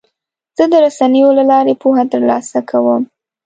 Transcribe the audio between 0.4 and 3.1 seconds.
زه د رسنیو له لارې پوهه ترلاسه کوم.